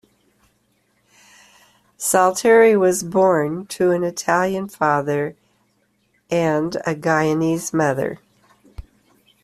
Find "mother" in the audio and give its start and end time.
7.71-8.17